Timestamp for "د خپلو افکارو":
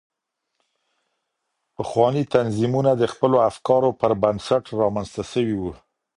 2.95-3.89